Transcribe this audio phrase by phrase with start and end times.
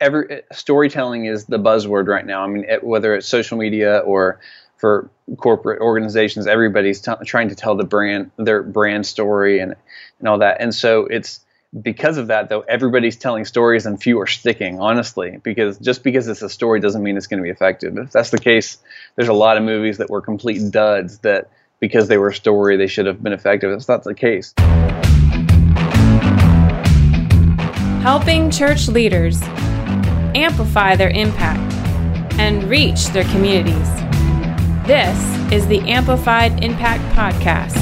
[0.00, 2.42] every storytelling is the buzzword right now.
[2.42, 4.40] I mean, it, whether it's social media or
[4.76, 9.74] for corporate organizations, everybody's t- trying to tell the brand their brand story and
[10.20, 10.60] and all that.
[10.60, 11.40] And so it's
[11.82, 16.26] because of that though everybody's telling stories and few are sticking honestly because just because
[16.26, 18.78] it's a story doesn't mean it's going to be effective if that's the case
[19.16, 22.78] there's a lot of movies that were complete duds that because they were a story
[22.78, 24.54] they should have been effective that's the case
[28.02, 29.42] helping church leaders
[30.42, 31.72] amplify their impact
[32.38, 33.88] and reach their communities
[34.86, 37.76] this is the amplified impact podcast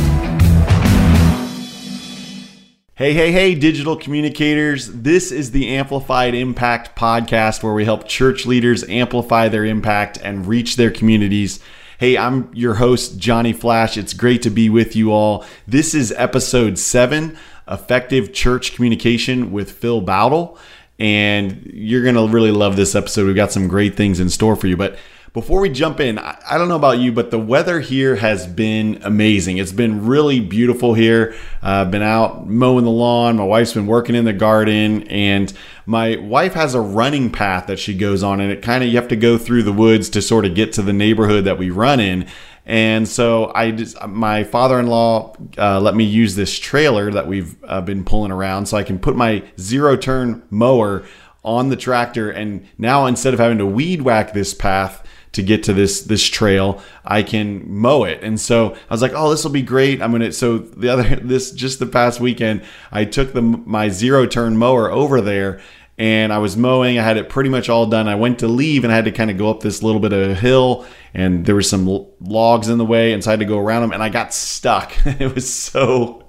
[2.98, 4.88] Hey, hey, hey, digital communicators.
[4.88, 10.46] This is the Amplified Impact podcast where we help church leaders amplify their impact and
[10.46, 11.60] reach their communities.
[11.98, 13.98] Hey, I'm your host, Johnny Flash.
[13.98, 15.44] It's great to be with you all.
[15.66, 17.36] This is episode seven
[17.68, 20.56] Effective Church Communication with Phil Bowdle.
[20.98, 23.26] And you're going to really love this episode.
[23.26, 24.76] We've got some great things in store for you.
[24.76, 24.96] But
[25.34, 29.00] before we jump in, I don't know about you, but the weather here has been
[29.02, 29.58] amazing.
[29.58, 31.34] It's been really beautiful here.
[31.60, 33.36] I've been out mowing the lawn.
[33.36, 35.52] My wife's been working in the garden, and
[35.84, 38.96] my wife has a running path that she goes on, and it kind of you
[38.96, 41.68] have to go through the woods to sort of get to the neighborhood that we
[41.68, 42.26] run in.
[42.66, 47.80] And so I just, my father-in-law uh, let me use this trailer that we've uh,
[47.80, 51.04] been pulling around, so I can put my zero-turn mower
[51.44, 55.62] on the tractor, and now instead of having to weed whack this path to get
[55.62, 58.20] to this this trail i can mow it.
[58.22, 60.02] And so i was like oh this will be great.
[60.02, 64.26] I'm gonna so the other this just the past weekend i took the my zero
[64.26, 65.60] turn mower over there
[65.98, 68.84] and i was mowing i had it pretty much all done i went to leave
[68.84, 71.46] and i had to kind of go up this little bit of a hill and
[71.46, 73.92] there were some logs in the way and so i had to go around them
[73.92, 76.26] and i got stuck it was so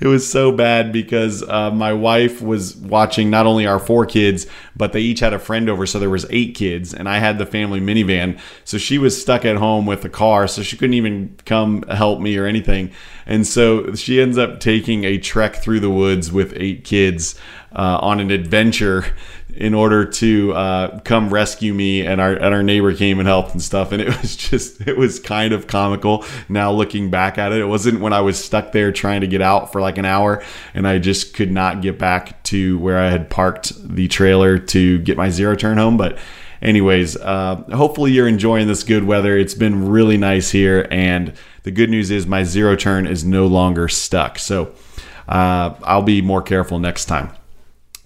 [0.00, 4.46] it was so bad because uh, my wife was watching not only our four kids,
[4.76, 7.38] but they each had a friend over, so there was eight kids, and I had
[7.38, 8.38] the family minivan.
[8.64, 12.20] So she was stuck at home with the car, so she couldn't even come help
[12.20, 12.90] me or anything.
[13.26, 17.34] And so she ends up taking a trek through the woods with eight kids
[17.74, 19.04] uh, on an adventure
[19.56, 23.52] in order to uh, come rescue me and our and our neighbor came and helped
[23.52, 23.92] and stuff.
[23.92, 27.60] And it was just it was kind of comical now looking back at it.
[27.60, 30.42] It wasn't when I was stuck there trying to get out for like an hour
[30.72, 34.98] and I just could not get back to where I had parked the trailer to
[35.00, 35.96] get my zero turn home.
[35.96, 36.18] But
[36.62, 39.36] anyways uh, hopefully you're enjoying this good weather.
[39.36, 41.32] It's been really nice here and
[41.62, 44.38] the good news is my zero turn is no longer stuck.
[44.38, 44.74] So
[45.28, 47.30] uh, I'll be more careful next time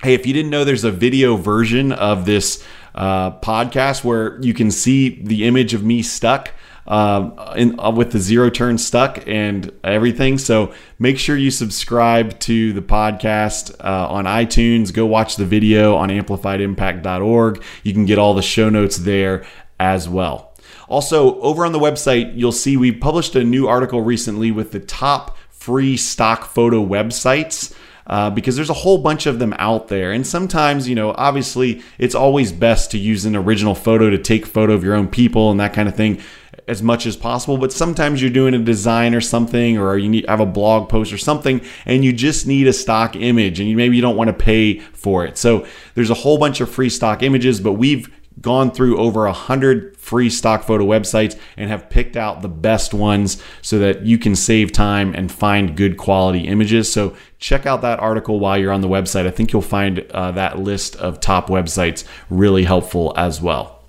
[0.01, 2.65] Hey, if you didn't know, there's a video version of this
[2.95, 6.53] uh, podcast where you can see the image of me stuck.
[6.87, 10.39] Uh, in, uh, with the zero turn stuck and everything.
[10.39, 14.91] So make sure you subscribe to the podcast uh, on iTunes.
[14.91, 17.63] Go watch the video on amplifiedimpact.org.
[17.83, 19.45] You can get all the show notes there
[19.79, 20.55] as well.
[20.89, 24.81] Also, over on the website, you'll see we published a new article recently with the
[24.81, 27.75] top free stock photo websites
[28.09, 30.13] uh, because there's a whole bunch of them out there.
[30.13, 34.47] And sometimes, you know, obviously it's always best to use an original photo to take
[34.47, 36.21] photo of your own people and that kind of thing
[36.67, 40.29] as much as possible but sometimes you're doing a design or something or you need
[40.29, 43.77] have a blog post or something and you just need a stock image and you
[43.77, 46.91] maybe you don't want to pay for it so there's a whole bunch of free
[46.91, 51.91] stock images but we've gone through over a hundred free stock photo websites and have
[51.91, 56.47] picked out the best ones so that you can save time and find good quality
[56.47, 56.91] images.
[56.91, 59.27] So check out that article while you're on the website.
[59.27, 63.83] I think you'll find uh, that list of top websites really helpful as well.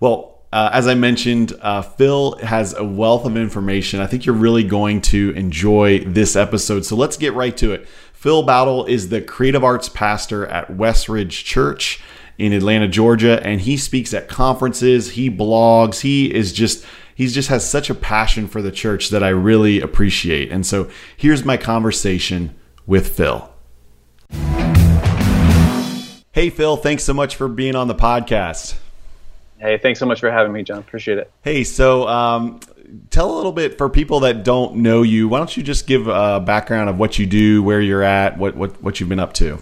[0.00, 4.00] Well, uh, as I mentioned, uh, Phil has a wealth of information.
[4.00, 6.84] I think you're really going to enjoy this episode.
[6.84, 7.86] So let's get right to it.
[8.12, 12.00] Phil Bowdle is the creative arts pastor at Westridge Church
[12.38, 17.48] in Atlanta, Georgia, and he speaks at conferences, he blogs, he is just he just
[17.48, 20.52] has such a passion for the church that I really appreciate.
[20.52, 22.54] And so here's my conversation
[22.86, 23.50] with Phil.
[26.32, 28.76] Hey Phil, thanks so much for being on the podcast.
[29.58, 30.78] Hey, thanks so much for having me, John.
[30.78, 31.30] Appreciate it.
[31.42, 32.60] Hey, so um,
[33.08, 35.28] tell a little bit for people that don't know you.
[35.28, 38.54] Why don't you just give a background of what you do, where you're at, what
[38.54, 39.58] what what you've been up to?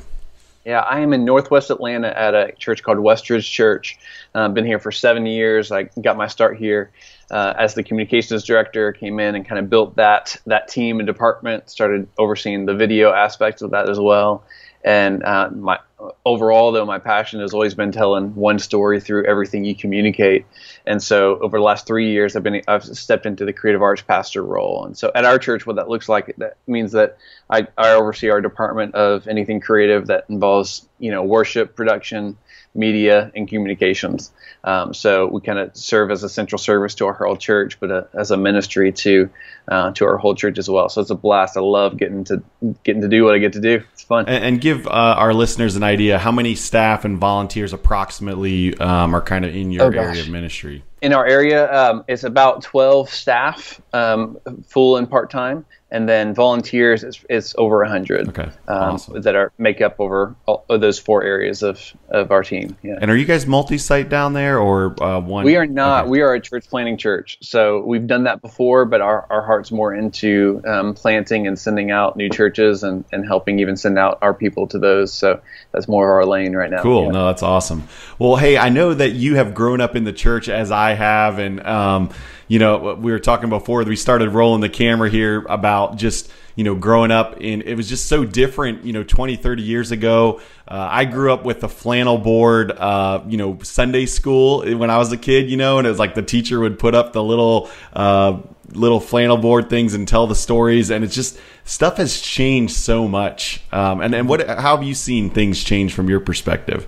[0.64, 3.98] Yeah, I am in Northwest Atlanta at a church called Westridge Church.
[4.34, 5.70] Uh, been here for seven years.
[5.70, 6.90] I got my start here
[7.30, 8.92] uh, as the communications director.
[8.92, 11.68] Came in and kind of built that that team and department.
[11.68, 14.44] Started overseeing the video aspect of that as well.
[14.84, 15.78] And uh, my
[16.26, 20.44] overall, though, my passion has always been telling one story through everything you communicate.
[20.86, 24.02] And so, over the last three years, I've been I've stepped into the creative arts
[24.02, 24.84] pastor role.
[24.84, 27.16] And so, at our church, what that looks like that means that
[27.48, 32.36] I, I oversee our department of anything creative that involves you know worship, production,
[32.74, 34.32] media, and communications.
[34.64, 37.90] Um, so we kind of serve as a central service to our whole church, but
[37.90, 39.30] a, uh, as a ministry to
[39.68, 40.88] uh, to our whole church as well.
[40.88, 41.56] So it's a blast.
[41.56, 42.42] I love getting to
[42.82, 43.82] getting to do what I get to do.
[43.92, 44.26] It's fun.
[44.26, 49.14] And, and give uh, our listeners an idea how many staff and volunteers approximately um,
[49.14, 50.82] are kind of in your oh, area of ministry.
[51.02, 56.34] In our area, um, it's about 12 staff, um, full and part time and then
[56.34, 58.50] volunteers is, is over 100 okay.
[58.66, 59.22] um, awesome.
[59.22, 62.98] that are make up over all of those four areas of, of our team yeah.
[63.00, 66.10] and are you guys multi-site down there or uh, one we are not okay.
[66.10, 69.70] we are a church planting church so we've done that before but our, our heart's
[69.70, 74.18] more into um, planting and sending out new churches and, and helping even send out
[74.20, 77.10] our people to those so that's more of our lane right now cool yeah.
[77.12, 77.86] no that's awesome
[78.18, 81.38] well hey i know that you have grown up in the church as i have
[81.38, 82.10] and um,
[82.48, 86.64] you know, we were talking before we started rolling the camera here about just, you
[86.64, 90.40] know, growing up and it was just so different, you know, 20, 30 years ago.
[90.68, 94.98] Uh, I grew up with the flannel board, uh, you know, Sunday school when I
[94.98, 97.22] was a kid, you know, and it was like the teacher would put up the
[97.22, 100.90] little, uh, little flannel board things and tell the stories.
[100.90, 103.62] And it's just stuff has changed so much.
[103.72, 106.86] Um, and, and what, how have you seen things change from your perspective?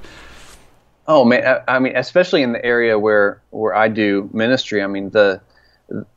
[1.08, 4.82] Oh man, I, mean, especially in the area where where I do ministry.
[4.82, 5.40] I mean, the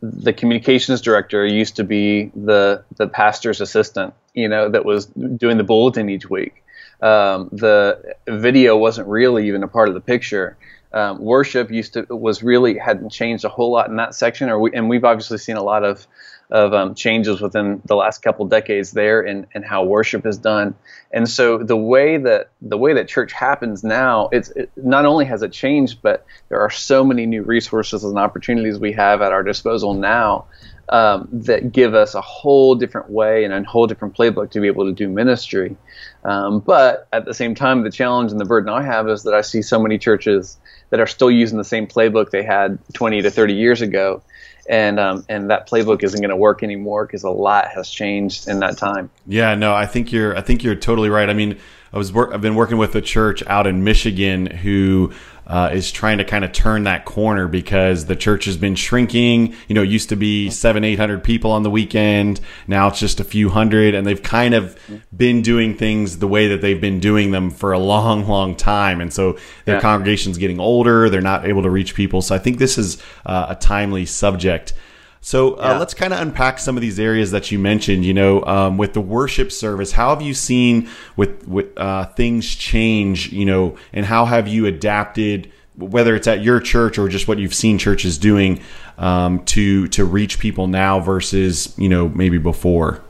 [0.01, 4.13] the communications director used to be the the pastor's assistant.
[4.33, 6.63] You know, that was doing the bulletin each week.
[7.01, 10.57] Um, the video wasn't really even a part of the picture.
[10.91, 14.59] Um, worship used to was really hadn't changed a whole lot in that section, or
[14.59, 16.07] we, and we've obviously seen a lot of
[16.49, 20.73] of um, changes within the last couple decades there and, and how worship is done.
[21.11, 25.25] And so the way that the way that church happens now, it's it, not only
[25.25, 29.31] has it changed, but there are so many new resources and opportunities we have at
[29.31, 30.45] our disposal now
[30.89, 34.67] um, that give us a whole different way and a whole different playbook to be
[34.67, 35.77] able to do ministry.
[36.23, 39.35] Um, but at the same time, the challenge and the burden I have is that
[39.35, 40.57] I see so many churches
[40.89, 44.23] that are still using the same playbook they had 20 to 30 years ago
[44.69, 48.47] and um, and that playbook isn't going to work anymore because a lot has changed
[48.47, 49.09] in that time.
[49.25, 51.27] Yeah, no, I think you're I think you're totally right.
[51.27, 51.57] I mean,
[51.91, 55.11] I was I've been working with a church out in Michigan who
[55.49, 59.55] uh, is trying to kind of turn that corner because the church has been shrinking.
[59.67, 62.39] You know, it used to be seven, eight hundred people on the weekend.
[62.67, 64.79] Now it's just a few hundred, and they've kind of
[65.15, 69.01] been doing things the way that they've been doing them for a long, long time.
[69.01, 69.81] And so their yeah.
[69.81, 71.09] congregation's getting older.
[71.09, 72.21] They're not able to reach people.
[72.21, 74.73] So I think this is uh, a timely subject.
[75.21, 75.79] So uh, yeah.
[75.79, 78.05] let's kind of unpack some of these areas that you mentioned.
[78.05, 82.55] You know, um, with the worship service, how have you seen with with uh, things
[82.55, 83.31] change?
[83.31, 87.37] You know, and how have you adapted, whether it's at your church or just what
[87.37, 88.61] you've seen churches doing
[88.97, 93.01] um, to to reach people now versus you know maybe before?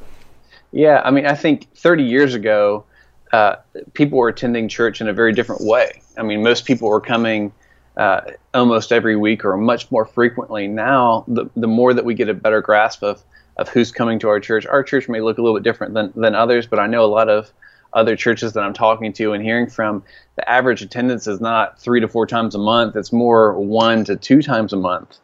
[0.72, 2.86] Yeah, I mean, I think 30 years ago,
[3.32, 3.56] uh,
[3.94, 6.02] people were attending church in a very different way.
[6.18, 7.52] I mean, most people were coming
[8.00, 8.22] uh,
[8.54, 10.68] almost every week or much more frequently.
[10.70, 13.22] Now, the, the more that we get a better grasp of,
[13.58, 16.14] of who's coming to our church, our church may look a little bit different than,
[16.16, 17.52] than others, but I know a lot of
[17.92, 20.02] other churches that I'm talking to and hearing from,
[20.38, 24.16] the average attendance is not three to four times a month, it's more one to
[24.16, 25.18] two times a month.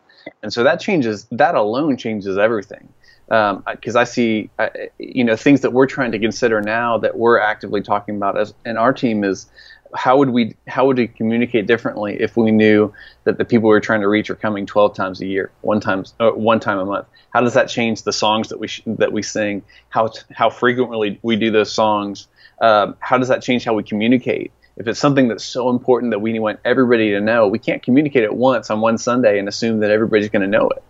[0.43, 2.89] And so that changes, that alone changes everything.
[3.27, 4.67] Because um, I see, uh,
[4.99, 8.53] you know, things that we're trying to consider now that we're actively talking about as,
[8.65, 9.47] and our team is
[9.95, 13.75] how would we how would we communicate differently if we knew that the people we
[13.75, 16.77] are trying to reach are coming 12 times a year, one times uh, one time
[16.77, 17.07] a month?
[17.31, 19.63] How does that change the songs that we sh- that we sing?
[19.89, 22.27] How how frequently we do those songs?
[22.61, 24.51] Um, how does that change how we communicate?
[24.77, 28.23] If it's something that's so important that we want everybody to know, we can't communicate
[28.23, 30.83] it once on one Sunday and assume that everybody's going to know it.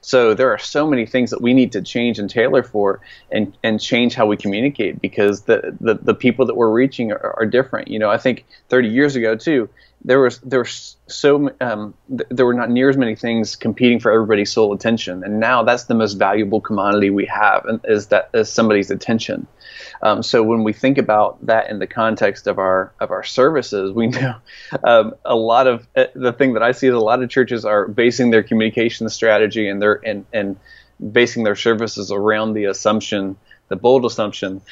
[0.00, 3.56] So there are so many things that we need to change and tailor for and,
[3.62, 7.46] and change how we communicate because the, the, the people that we're reaching are, are
[7.46, 7.88] different.
[7.88, 9.68] You know, I think 30 years ago too,
[10.04, 14.00] there was there was so um, th- there were not near as many things competing
[14.00, 18.06] for everybody's sole attention, and now that's the most valuable commodity we have, and is
[18.06, 19.46] that is somebody's attention.
[20.02, 23.92] Um, so when we think about that in the context of our of our services,
[23.92, 24.36] we know
[24.84, 27.64] um, a lot of uh, the thing that I see is a lot of churches
[27.66, 30.56] are basing their communication strategy and their and and
[31.12, 33.36] basing their services around the assumption,
[33.68, 34.62] the bold assumption,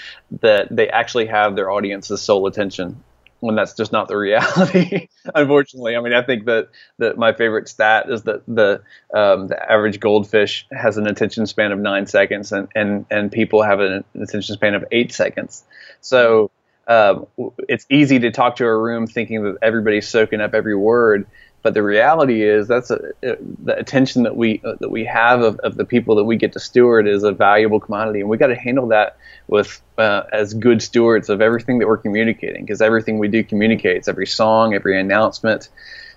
[0.40, 3.02] that they actually have their audience's sole attention
[3.40, 5.08] when that's just not the reality.
[5.34, 6.68] Unfortunately, I mean, I think that
[6.98, 8.82] that my favorite stat is that the
[9.14, 13.62] um, the average goldfish has an attention span of nine seconds, and and and people
[13.62, 15.64] have an attention span of eight seconds.
[16.00, 16.50] So
[16.88, 17.20] uh,
[17.68, 21.26] it's easy to talk to a room thinking that everybody's soaking up every word.
[21.60, 25.42] But the reality is that's a, a, the attention that we uh, that we have
[25.42, 28.36] of, of the people that we get to steward is a valuable commodity, and we
[28.36, 29.16] got to handle that
[29.48, 34.06] with uh, as good stewards of everything that we're communicating, because everything we do communicates.
[34.06, 35.68] Every song, every announcement,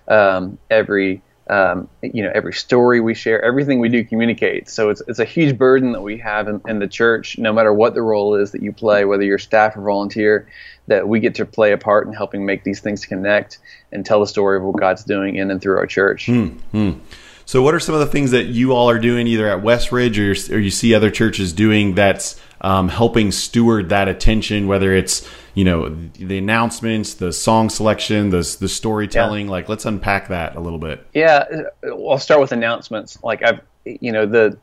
[0.07, 4.71] um, every um, you know every story we share, everything we do communicates.
[4.71, 7.73] So it's it's a huge burden that we have in, in the church, no matter
[7.73, 10.47] what the role is that you play, whether you're staff or volunteer
[10.91, 13.59] that we get to play a part in helping make these things connect
[13.93, 16.27] and tell the story of what God's doing in and through our church.
[16.27, 16.99] Mm-hmm.
[17.45, 20.17] So, what are some of the things that you all are doing either at Westridge
[20.17, 25.27] or, or you see other churches doing that's um, helping steward that attention, whether it's
[25.53, 29.45] you know the announcements, the song selection, the the storytelling.
[29.45, 29.51] Yeah.
[29.51, 31.05] Like, let's unpack that a little bit.
[31.13, 31.45] Yeah,
[31.83, 33.21] I'll start with announcements.
[33.23, 34.57] Like I've you know the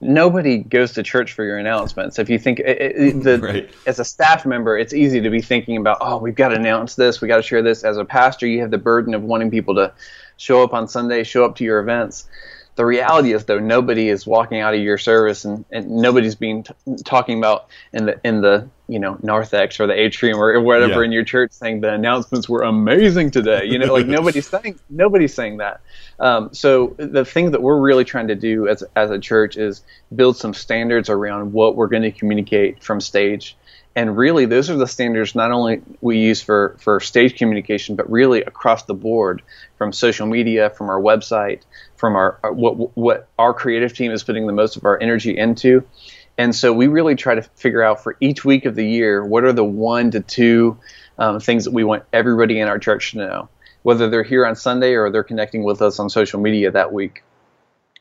[0.00, 2.18] nobody goes to church for your announcements.
[2.18, 3.70] If you think it, the, right.
[3.86, 6.94] as a staff member, it's easy to be thinking about, oh, we've got to announce
[6.94, 7.84] this, we got to share this.
[7.84, 9.92] As a pastor, you have the burden of wanting people to
[10.36, 12.26] show up on Sunday, show up to your events.
[12.74, 16.62] The reality is, though, nobody is walking out of your service, and, and nobody's being
[16.62, 16.72] t-
[17.04, 21.06] talking about in the in the you know narthex or the atrium or whatever yeah.
[21.06, 23.64] in your church saying the announcements were amazing today.
[23.64, 25.80] You know, like nobody's saying nobody's saying that.
[26.18, 29.82] Um, so the thing that we're really trying to do as as a church is
[30.14, 33.56] build some standards around what we're going to communicate from stage
[33.94, 38.10] and really those are the standards not only we use for, for stage communication but
[38.10, 39.42] really across the board
[39.76, 41.60] from social media from our website
[41.96, 45.36] from our, our what, what our creative team is putting the most of our energy
[45.36, 45.84] into
[46.38, 49.44] and so we really try to figure out for each week of the year what
[49.44, 50.78] are the one to two
[51.18, 53.48] um, things that we want everybody in our church to know
[53.82, 57.22] whether they're here on sunday or they're connecting with us on social media that week.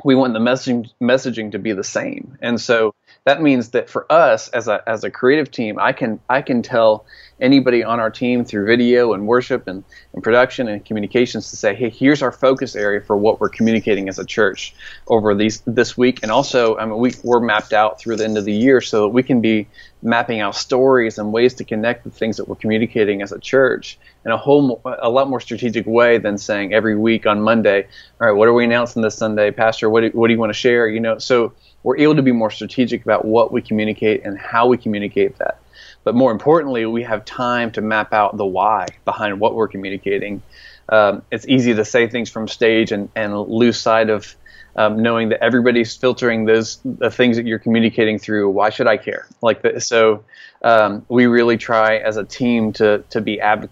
[0.04, 2.38] We want the messaging messaging to be the same.
[2.42, 6.20] And so that means that for us as a as a creative team, I can
[6.30, 7.06] I can tell
[7.40, 11.75] anybody on our team through video and worship and, and production and communications to say,
[11.75, 14.74] hey, here's our focus area for what we're communicating as a church
[15.08, 18.38] over these this week, and also I mean we we're mapped out through the end
[18.40, 19.68] of the year so that we can be
[20.01, 24.00] mapping out stories and ways to connect the things that we're communicating as a church
[24.25, 27.88] in a whole a lot more strategic way than saying every week on Monday,
[28.20, 29.89] all right, what are we announcing this Sunday, Pastor?
[29.89, 30.88] What do, what do you want to share?
[30.88, 31.53] You know, so
[31.84, 35.60] we're able to be more strategic about what we communicate and how we communicate that.
[36.03, 40.41] But more importantly, we have time to map out the why behind what we're communicating.
[40.89, 44.36] Um, it's easy to say things from stage and, and lose sight of
[44.75, 48.50] um, knowing that everybody's filtering those the things that you're communicating through.
[48.50, 49.28] Why should I care?
[49.42, 49.88] Like this.
[49.88, 50.24] So
[50.63, 53.70] um, we really try as a team to to be adv-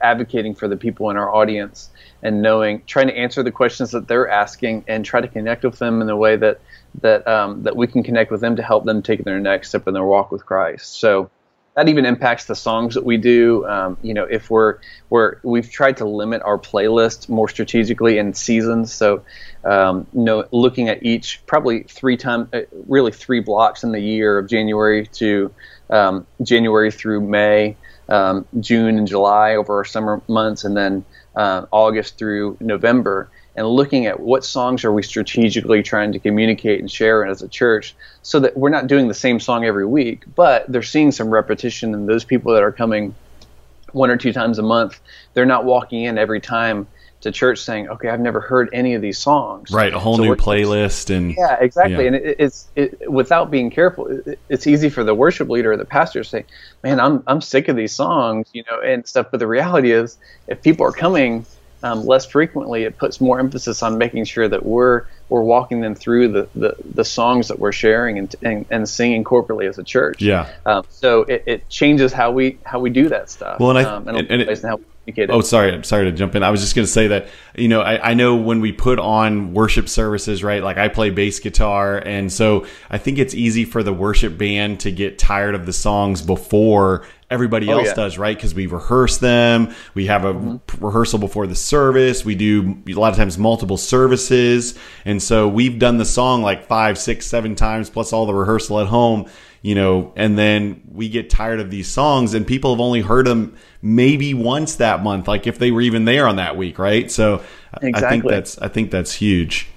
[0.00, 1.90] advocating for the people in our audience
[2.22, 5.78] and knowing, trying to answer the questions that they're asking and try to connect with
[5.78, 6.60] them in a way that
[7.02, 9.86] that um, that we can connect with them to help them take their next step
[9.86, 10.98] in their walk with Christ.
[11.00, 11.30] So
[11.76, 13.66] that even impacts the songs that we do.
[13.66, 14.78] Um, you know, if we're
[15.10, 18.92] we're we've tried to limit our playlist more strategically in seasons.
[18.92, 19.22] So,
[19.62, 24.38] um, know, looking at each probably three times, uh, really three blocks in the year
[24.38, 25.52] of January to
[25.90, 27.76] um, January through May,
[28.08, 31.04] um, June and July over our summer months, and then
[31.36, 36.78] uh, August through November and looking at what songs are we strategically trying to communicate
[36.78, 40.24] and share as a church so that we're not doing the same song every week,
[40.34, 43.14] but they're seeing some repetition and those people that are coming
[43.92, 45.00] one or two times a month,
[45.32, 46.86] they're not walking in every time
[47.22, 50.24] to church saying, "Okay, I've never heard any of these songs." Right, a whole so
[50.24, 52.04] new playlist and yeah, exactly.
[52.04, 52.08] Yeah.
[52.08, 55.76] And it, it's it, without being careful, it, it's easy for the worship leader or
[55.78, 56.44] the pastor to say,
[56.84, 59.28] "Man, I'm I'm sick of these songs," you know, and stuff.
[59.30, 61.46] But the reality is, if people are coming
[61.86, 65.94] um, less frequently, it puts more emphasis on making sure that we're we're walking them
[65.94, 69.82] through the, the, the songs that we're sharing and, and, and singing corporately as a
[69.82, 70.22] church.
[70.22, 70.48] Yeah.
[70.64, 73.58] Um, so it, it changes how we how we do that stuff.
[73.58, 74.78] Well, and I um, and, and, it, how
[75.28, 75.72] Oh, sorry.
[75.72, 76.42] I'm sorry to jump in.
[76.42, 78.98] I was just going to say that, you know, I, I know when we put
[78.98, 80.62] on worship services, right?
[80.62, 81.98] Like I play bass guitar.
[81.98, 85.72] And so I think it's easy for the worship band to get tired of the
[85.72, 87.94] songs before everybody oh, else yeah.
[87.94, 88.36] does, right?
[88.36, 89.74] Because we rehearse them.
[89.94, 90.84] We have a mm-hmm.
[90.84, 92.24] rehearsal before the service.
[92.24, 94.78] We do a lot of times multiple services.
[95.04, 98.80] And so we've done the song like five, six, seven times, plus all the rehearsal
[98.80, 99.28] at home,
[99.62, 103.26] you know, and then we get tired of these songs and people have only heard
[103.26, 107.10] them maybe once that month, like if they were even there on that week, right?
[107.10, 107.42] So
[107.82, 107.92] exactly.
[107.92, 109.68] I think that's, I think that's huge.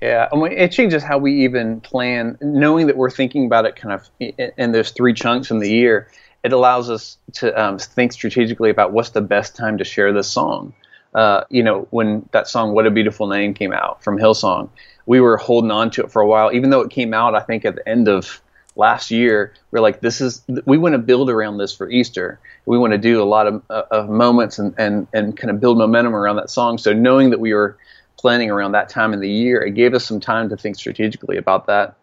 [0.00, 3.92] Yeah, and it changes how we even plan, knowing that we're thinking about it kind
[3.92, 4.08] of
[4.56, 6.08] in those three chunks in the year
[6.42, 10.28] it allows us to um, think strategically about what's the best time to share this
[10.28, 10.72] song.
[11.14, 14.68] Uh, you know, when that song "What a Beautiful Name" came out from Hillsong,
[15.06, 17.40] we were holding on to it for a while, even though it came out, I
[17.40, 18.42] think, at the end of
[18.76, 22.38] last year, we're like, this is we want to build around this for Easter.
[22.66, 25.60] We want to do a lot of, uh, of moments and, and and kind of
[25.60, 26.78] build momentum around that song.
[26.78, 27.76] So knowing that we were
[28.18, 31.36] planning around that time in the year, it gave us some time to think strategically
[31.36, 31.96] about that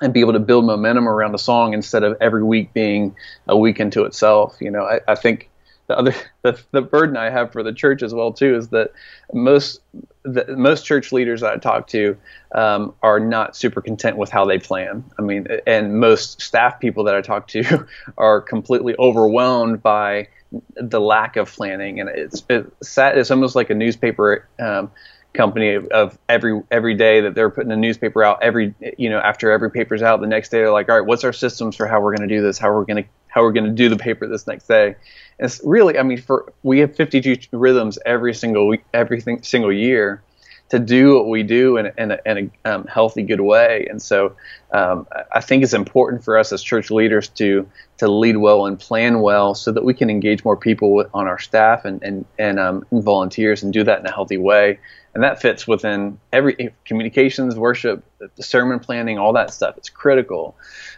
[0.00, 3.14] and be able to build momentum around a song instead of every week being
[3.46, 4.56] a week into itself.
[4.60, 5.50] You know, I, I think
[5.86, 8.92] the other the, the burden I have for the church as well too is that
[9.32, 9.80] most
[10.24, 12.16] the, most church leaders that I talk to
[12.54, 15.04] um, are not super content with how they plan.
[15.18, 17.86] I mean, and most staff people that I talk to
[18.18, 20.28] are completely overwhelmed by
[20.76, 22.98] the lack of planning, and it's it's.
[22.98, 24.48] It's almost like a newspaper.
[24.58, 24.90] Um,
[25.34, 29.18] company of, of, every every day that they're putting a newspaper out every you know
[29.18, 31.86] after every paper's out the next day they're like all right what's our systems for
[31.88, 33.88] how we're going to do this how we're going to how we're going to do
[33.88, 34.94] the paper this next day
[35.38, 39.72] and it's really, I mean, for we have 52 rhythms every single week, every single
[39.72, 40.22] year
[40.70, 43.86] to do what we do in, in a, in a um, healthy, good way.
[43.90, 44.34] And so
[44.72, 48.78] um, I think it's important for us as church leaders to to lead well and
[48.78, 52.58] plan well so that we can engage more people on our staff and and and,
[52.58, 54.78] um, and volunteers and do that in a healthy way.
[55.14, 58.04] And that fits within every communications, worship,
[58.40, 59.76] sermon planning, all that stuff.
[59.78, 60.56] It's critical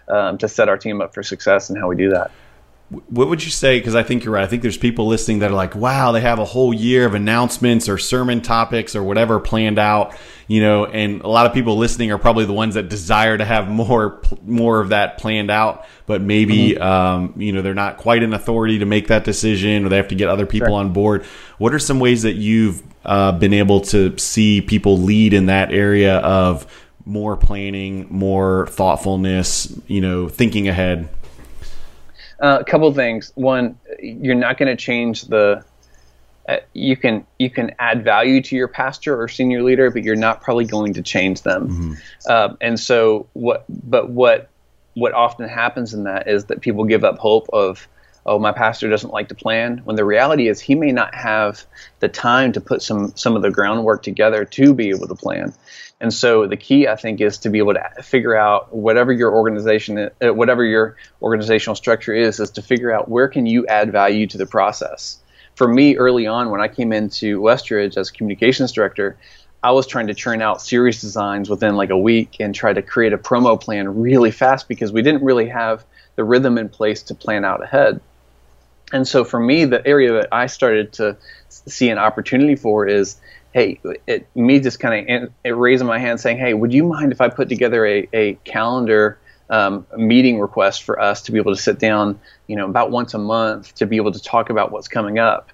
[0.09, 2.31] um, to set our team up for success and how we do that
[2.89, 3.81] what would you say?
[3.81, 4.45] Because I think you're right.
[4.45, 7.15] I think there's people listening that are like, wow, they have a whole year of
[7.15, 10.17] announcements or sermon topics or whatever planned out,
[10.47, 13.45] you know, and a lot of people listening are probably the ones that desire to
[13.45, 16.83] have more, more of that planned out, but maybe, mm-hmm.
[16.83, 20.09] um, you know, they're not quite in authority to make that decision or they have
[20.09, 20.77] to get other people sure.
[20.77, 21.25] on board.
[21.59, 25.73] What are some ways that you've uh, been able to see people lead in that
[25.73, 26.73] area of
[27.05, 31.09] more planning, more thoughtfulness, you know, thinking ahead?
[32.41, 33.33] Uh, a couple things.
[33.35, 35.65] One, you're not going to change the.
[36.49, 40.15] Uh, you can you can add value to your pastor or senior leader, but you're
[40.15, 41.69] not probably going to change them.
[41.69, 41.93] Mm-hmm.
[42.29, 43.65] Uh, and so what?
[43.69, 44.51] But what
[44.95, 47.87] what often happens in that is that people give up hope of
[48.25, 51.65] oh my pastor doesn't like to plan when the reality is he may not have
[52.01, 55.53] the time to put some some of the groundwork together to be able to plan
[56.01, 59.35] and so the key, I think, is to be able to figure out whatever your
[59.35, 63.93] organization, uh, whatever your organizational structure is, is to figure out where can you add
[63.93, 65.19] value to the process.
[65.55, 69.17] For me, early on, when I came into Westridge as communications director,
[69.63, 72.83] I was trying to churn out series designs within like a week and try to
[72.83, 75.83] create a promo plan really fast because we didn't really have
[76.15, 78.03] the rhythm in place to plan out ahead.
[78.93, 81.17] And so for me, the area that I started to
[81.49, 83.17] see an opportunity for is
[83.53, 87.21] hey, it, me just kind of raising my hand saying, hey, would you mind if
[87.21, 91.61] I put together a, a calendar um, meeting request for us to be able to
[91.61, 94.89] sit down, you know, about once a month to be able to talk about what's
[94.89, 95.51] coming up?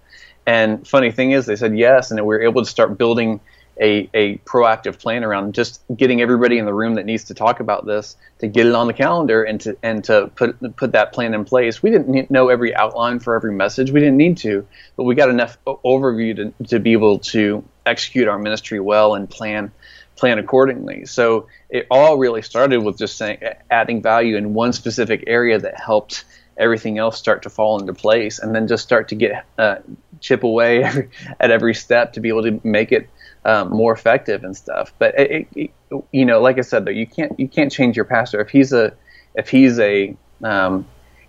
[0.47, 3.41] And funny thing is, they said yes, and we were able to start building
[3.81, 7.61] a, a proactive plan around just getting everybody in the room that needs to talk
[7.61, 11.13] about this to get it on the calendar and to and to put put that
[11.13, 11.83] plan in place.
[11.83, 13.91] We didn't know every outline for every message.
[13.91, 18.29] We didn't need to, but we got enough overview to, to be able to execute
[18.29, 19.73] our ministry well and plan
[20.17, 21.05] plan accordingly.
[21.07, 23.39] So it all really started with just saying
[23.71, 26.25] adding value in one specific area that helped
[26.57, 29.77] everything else start to fall into place, and then just start to get uh,
[30.21, 31.09] chip away every,
[31.41, 33.09] at every step to be able to make it
[33.45, 34.93] um, more effective and stuff.
[34.99, 35.71] But it, it,
[36.13, 38.73] you know, like I said, though, you can't you can't change your pastor if he's
[38.73, 38.93] a
[39.35, 40.87] if he's a um,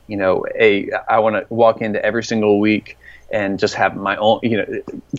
[0.08, 2.98] you know a I want to walk into every single week
[3.34, 4.66] and just have my own you know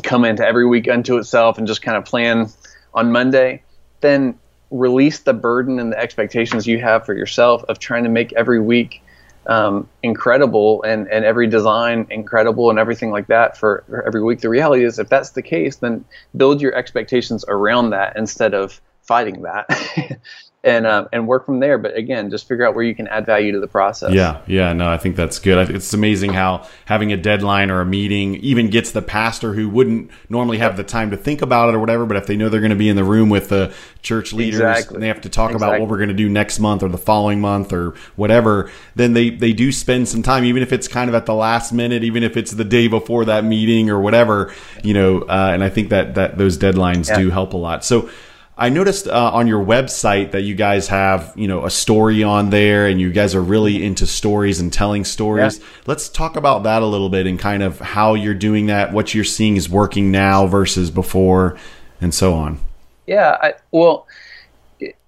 [0.03, 2.49] come into every week unto itself and just kind of plan
[2.95, 3.63] on Monday.
[4.01, 4.39] Then
[4.71, 8.61] release the burden and the expectations you have for yourself of trying to make every
[8.61, 9.03] week
[9.47, 14.41] um, incredible and, and every design incredible and everything like that for, for every week.
[14.41, 16.05] The reality is, if that's the case, then
[16.37, 19.69] build your expectations around that instead of fighting that.
[20.65, 21.79] and uh, and work from there.
[21.79, 24.13] But again, just figure out where you can add value to the process.
[24.13, 25.71] Yeah, yeah, no, I think that's good.
[25.71, 30.11] It's amazing how having a deadline or a meeting even gets the pastor who wouldn't
[30.29, 32.61] normally have the time to think about it or whatever, but if they know they're
[32.61, 33.73] going to be in the room with the
[34.03, 34.97] church leaders exactly.
[34.97, 35.77] and they have to talk exactly.
[35.77, 39.13] about what we're going to do next month or the following month or whatever, then
[39.13, 42.03] they they do spend some time, even if it's kind of at the last minute,
[42.03, 45.21] even if it's the day before that meeting or whatever, you know.
[45.23, 47.19] Uh, and I think that that those deadlines yeah.
[47.19, 47.85] do help a lot.
[47.85, 48.09] So.
[48.57, 52.51] I noticed uh, on your website that you guys have, you know, a story on
[52.51, 55.59] there and you guys are really into stories and telling stories.
[55.59, 55.65] Yeah.
[55.87, 59.13] Let's talk about that a little bit and kind of how you're doing that, what
[59.13, 61.59] you're seeing is working now versus before
[62.01, 62.61] and so on.
[63.09, 64.07] Yeah, I, well,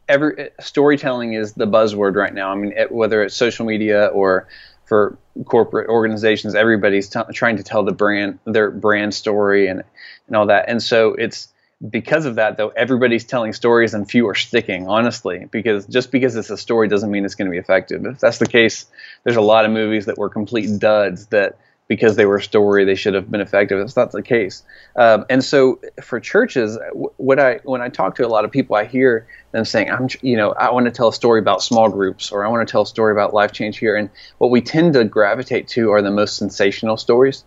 [0.09, 2.51] every storytelling is the buzzword right now.
[2.51, 4.49] I mean, it, whether it's social media or
[4.87, 9.83] for corporate organizations, everybody's t- trying to tell the brand their brand story and
[10.27, 10.69] and all that.
[10.69, 11.49] And so it's
[11.91, 16.35] because of that, though, everybody's telling stories and few are sticking, honestly, because just because
[16.37, 18.05] it's a story doesn't mean it's going to be effective.
[18.07, 18.87] If that's the case,
[19.25, 21.59] there's a lot of movies that were complete duds that
[21.89, 23.79] because they were a story, they should have been effective.
[23.79, 24.65] That's not the case.
[24.97, 26.79] Um, and so for churches,
[27.17, 30.09] what I when I talk to a lot of people, I hear them saying, "I'm,
[30.21, 32.73] you know, I want to tell a story about small groups, or I want to
[32.73, 36.03] tell a story about life change here." And what we tend to gravitate to are
[36.03, 37.45] the most sensational stories,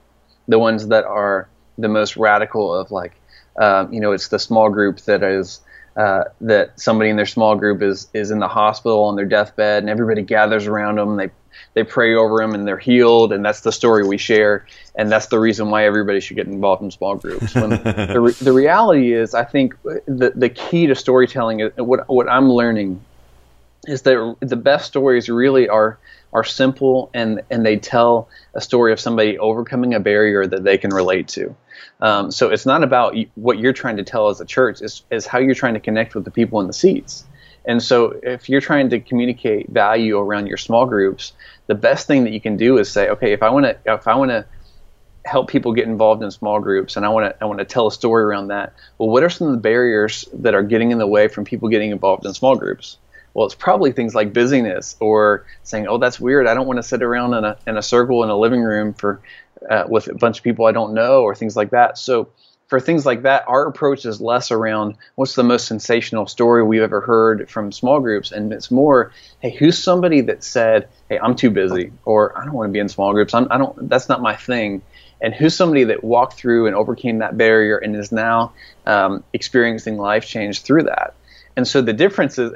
[0.47, 3.18] the ones that are the most radical of like
[3.59, 5.61] um, you know, it's the small group that is
[5.95, 9.83] uh, that somebody in their small group is is in the hospital on their deathbed,
[9.83, 11.17] and everybody gathers around them.
[11.17, 11.29] They
[11.73, 15.27] they pray over them, and they're healed, and that's the story we share, and that's
[15.27, 17.53] the reason why everybody should get involved in small groups.
[17.53, 17.69] When
[18.13, 22.29] the re- the reality is, I think the the key to storytelling is what what
[22.29, 23.03] I'm learning
[23.85, 25.99] is that the best stories really are
[26.31, 30.77] are simple and and they tell a story of somebody overcoming a barrier that they
[30.77, 31.55] can relate to.
[32.01, 35.25] Um, so it's not about what you're trying to tell as a church; is is
[35.25, 37.25] how you're trying to connect with the people in the seats.
[37.65, 41.33] And so, if you're trying to communicate value around your small groups,
[41.67, 44.07] the best thing that you can do is say, okay, if I want to, if
[44.07, 44.45] I want to
[45.25, 47.87] help people get involved in small groups, and I want to, I want to tell
[47.87, 48.73] a story around that.
[48.97, 51.69] Well, what are some of the barriers that are getting in the way from people
[51.69, 52.97] getting involved in small groups?
[53.33, 56.47] Well, it's probably things like busyness or saying, "Oh, that's weird.
[56.47, 58.93] I don't want to sit around in a in a circle in a living room
[58.93, 59.21] for
[59.69, 61.97] uh, with a bunch of people I don't know or things like that.
[61.97, 62.29] So
[62.67, 66.83] for things like that, our approach is less around what's the most sensational story we've
[66.83, 71.35] ever heard from small groups, and it's more, hey, who's somebody that said, hey, I'm
[71.35, 73.33] too busy, or I don't want to be in small groups.
[73.33, 73.89] I'm, I don't.
[73.89, 74.83] That's not my thing.
[75.19, 78.53] And who's somebody that walked through and overcame that barrier and is now
[78.85, 81.15] um, experiencing life change through that.
[81.57, 82.53] And so the difference is,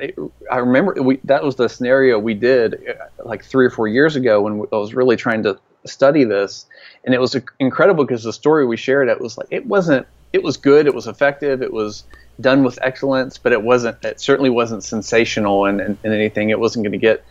[0.50, 4.16] I remember we, that was the scenario we did uh, like three or four years
[4.16, 6.66] ago when I was really trying to study this
[7.04, 10.44] and it was incredible because the story we shared it was like it wasn't it
[10.44, 12.04] was good it was effective it was
[12.42, 16.50] done with excellence but it wasn't it certainly wasn't sensational and, and, anything.
[16.50, 17.24] It wasn't going to get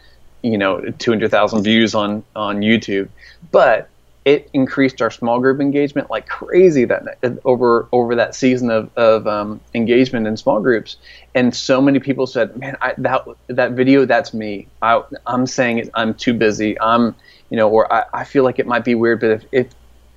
[0.43, 3.09] you know 200,000 views on on YouTube.
[3.51, 3.88] But
[4.25, 9.27] it increased our small group engagement like crazy that over over that season of, of
[9.27, 10.97] um, engagement in small groups.
[11.35, 14.69] And so many people said man I, that that video that's me.
[14.81, 16.81] I, i'm saying i'm too busy.
[16.81, 17.15] I'm
[17.53, 19.67] you know, or I, I feel like it might be weird, but if, if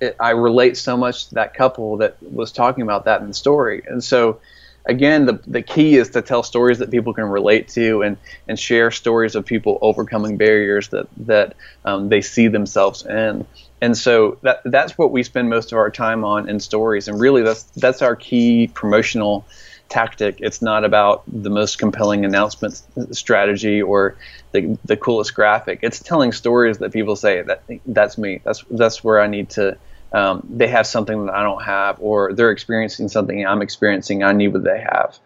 [0.00, 3.34] it, I relate so much to that couple that was talking about that in the
[3.34, 4.40] story, and so
[4.86, 8.16] again, the the key is to tell stories that people can relate to, and
[8.48, 13.46] and share stories of people overcoming barriers that that um, they see themselves in.
[13.80, 17.20] And so that that's what we spend most of our time on in stories, and
[17.20, 19.46] really that's that's our key promotional
[19.88, 20.38] tactic.
[20.40, 24.16] It's not about the most compelling announcement strategy or
[24.52, 25.80] the, the coolest graphic.
[25.82, 28.40] It's telling stories that people say that that's me.
[28.44, 29.76] That's that's where I need to.
[30.12, 34.22] Um, they have something that I don't have, or they're experiencing something I'm experiencing.
[34.22, 35.18] I need what they have,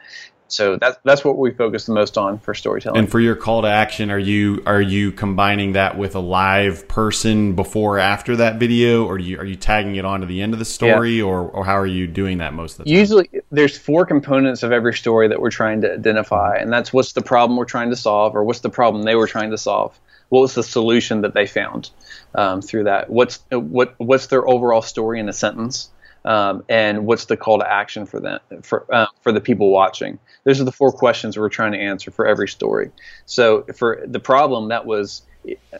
[0.52, 2.98] so that's that's what we focus the most on for storytelling.
[2.98, 6.88] And for your call to action, are you are you combining that with a live
[6.88, 10.26] person before or after that video, or are you are you tagging it on to
[10.26, 11.24] the end of the story, yeah.
[11.24, 12.98] or or how are you doing that most of the time?
[12.98, 17.12] Usually, there's four components of every story that we're trying to identify, and that's what's
[17.12, 19.98] the problem we're trying to solve, or what's the problem they were trying to solve.
[20.28, 21.90] What was the solution that they found
[22.34, 23.10] um, through that?
[23.10, 25.90] What's what what's their overall story in a sentence?
[26.24, 30.18] Um, and what's the call to action for them for uh, for the people watching.
[30.44, 32.90] Those are the four questions we're trying to answer for every story.
[33.26, 35.22] So for the problem, that was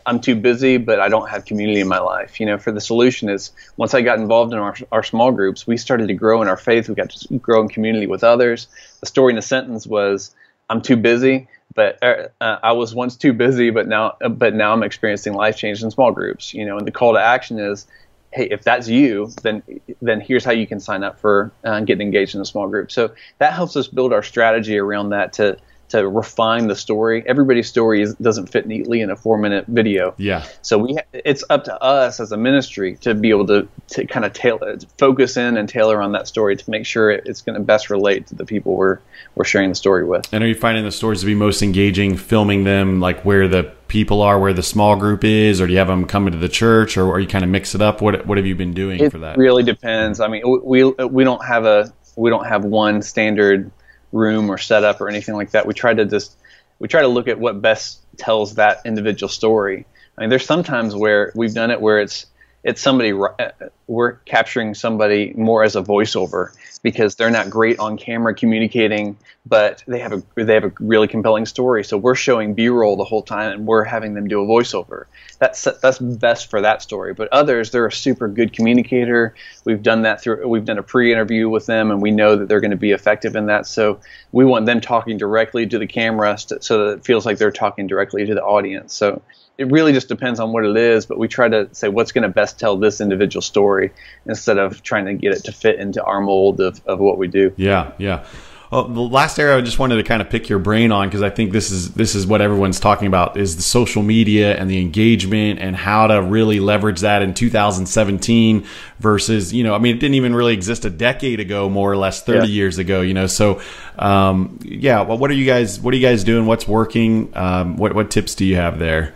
[0.05, 2.39] I'm too busy, but I don't have community in my life.
[2.39, 5.67] You know, for the solution is once I got involved in our, our small groups,
[5.67, 6.89] we started to grow in our faith.
[6.89, 8.67] We got to grow in community with others.
[9.01, 10.33] The story in the sentence was
[10.69, 14.73] I'm too busy, but uh, uh I was once too busy, but now but now
[14.73, 16.53] I'm experiencing life change in small groups.
[16.53, 17.85] You know, and the call to action is
[18.31, 19.63] hey, if that's you, then
[20.01, 22.91] then here's how you can sign up for uh, getting engaged in a small group.
[22.91, 25.57] So that helps us build our strategy around that to
[25.91, 27.23] to refine the story.
[27.27, 30.13] Everybody's story is, doesn't fit neatly in a four minute video.
[30.17, 30.45] Yeah.
[30.61, 34.25] So we it's up to us as a ministry to be able to, to kind
[34.25, 37.61] of tailor, focus in and tailor on that story to make sure it's going to
[37.61, 38.99] best relate to the people we're
[39.35, 40.27] we're sharing the story with.
[40.33, 43.71] And are you finding the stories to be most engaging, filming them like where the
[43.87, 46.49] people are where the small group is, or do you have them coming to the
[46.49, 48.01] church, or, or you kind of mix it up?
[48.01, 49.35] What what have you been doing it for that?
[49.35, 50.19] It really depends.
[50.19, 53.71] I mean, we we don't have a we don't have one standard
[54.11, 55.65] room or setup or anything like that.
[55.65, 56.35] We try to just
[56.79, 59.85] we try to look at what best tells that individual story.
[60.17, 62.25] I mean, there's sometimes where we've done it where it's
[62.63, 63.49] it's somebody uh,
[63.87, 69.83] we're capturing somebody more as a voiceover because they're not great on camera communicating, but
[69.87, 71.83] they have a they have a really compelling story.
[71.83, 75.05] So we're showing B-roll the whole time, and we're having them do a voiceover.
[75.39, 77.13] That's that's best for that story.
[77.13, 79.35] But others, they're a super good communicator.
[79.65, 82.61] We've done that through we've done a pre-interview with them, and we know that they're
[82.61, 83.67] going to be effective in that.
[83.67, 83.99] So
[84.31, 87.87] we want them talking directly to the camera, so that it feels like they're talking
[87.87, 88.93] directly to the audience.
[88.93, 89.21] So
[89.57, 92.23] it really just depends on what it is, but we try to say what's going
[92.23, 93.91] to best tell this individual story
[94.25, 97.27] instead of trying to get it to fit into our mold of, of what we
[97.27, 97.53] do.
[97.57, 98.25] Yeah, yeah.
[98.71, 101.21] Well, the last area I just wanted to kind of pick your brain on because
[101.21, 104.69] I think this is this is what everyone's talking about is the social media and
[104.69, 108.65] the engagement and how to really leverage that in 2017
[108.99, 111.97] versus you know I mean it didn't even really exist a decade ago more or
[111.97, 112.45] less 30 yeah.
[112.45, 113.61] years ago you know so
[113.99, 117.75] um, yeah well, what are you guys what are you guys doing what's working um,
[117.75, 119.13] what what tips do you have there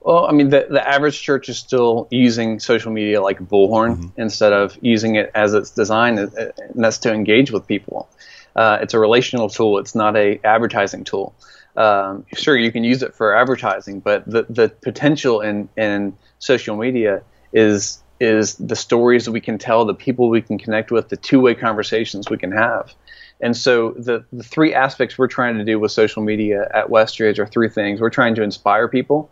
[0.00, 3.96] well, I mean, the, the average church is still using social media like a bullhorn
[3.96, 4.20] mm-hmm.
[4.20, 8.08] instead of using it as it's designed, and that's to engage with people.
[8.54, 9.78] Uh, it's a relational tool.
[9.78, 11.34] It's not a advertising tool.
[11.76, 16.76] Um, sure, you can use it for advertising, but the, the potential in, in social
[16.76, 21.08] media is is the stories that we can tell, the people we can connect with,
[21.08, 22.92] the two way conversations we can have.
[23.40, 27.38] And so the, the three aspects we're trying to do with social media at Westridge
[27.38, 28.00] are three things.
[28.00, 29.30] We're trying to inspire people,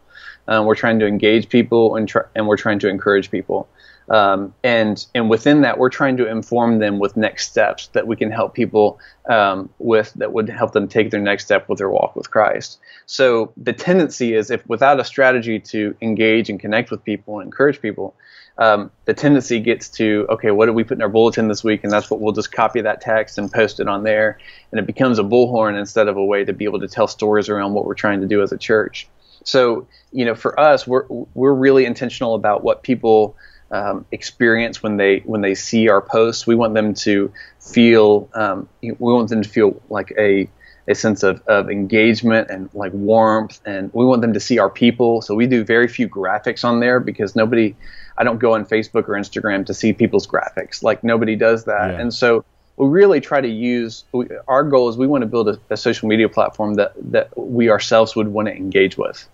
[0.49, 3.69] um, we're trying to engage people and, tr- and we're trying to encourage people.
[4.09, 8.17] Um, and and within that, we're trying to inform them with next steps that we
[8.17, 11.91] can help people um, with that would help them take their next step with their
[11.91, 12.79] walk with Christ.
[13.07, 17.47] So the tendency is, if without a strategy to engage and connect with people and
[17.47, 18.15] encourage people,
[18.59, 21.83] um, the tendency gets to okay, what did we put in our bulletin this week,
[21.83, 24.39] and that's what we'll just copy that text and post it on there,
[24.71, 27.49] and it becomes a bullhorn instead of a way to be able to tell stories
[27.49, 29.09] around what we're trying to do as a church.
[29.47, 33.37] So, you know, for us, we're we're really intentional about what people
[33.71, 36.47] um, experience when they when they see our posts.
[36.47, 40.49] We want them to feel um, we want them to feel like a
[40.89, 44.71] a sense of, of engagement and like warmth and we want them to see our
[44.71, 47.75] people so we do very few graphics on there because nobody
[48.17, 51.91] i don't go on facebook or instagram to see people's graphics like nobody does that
[51.91, 52.01] yeah.
[52.01, 52.45] and so
[52.77, 55.77] we really try to use we, our goal is we want to build a, a,
[55.77, 59.29] social media platform that that we ourselves would want to engage with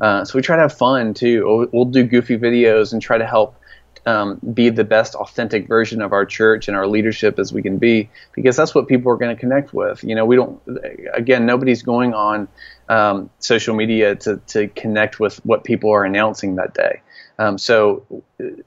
[0.00, 1.44] uh, so we try to have fun too.
[1.44, 3.56] We'll, we'll do goofy videos and try to help
[4.06, 7.78] um, be the best authentic version of our church and our leadership as we can
[7.78, 10.02] be, because that's what people are going to connect with.
[10.02, 10.60] You know, we don't.
[11.12, 12.48] Again, nobody's going on
[12.88, 17.02] um, social media to to connect with what people are announcing that day.
[17.38, 18.24] Um, so,